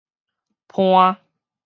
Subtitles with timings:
[0.71, 1.15] 藩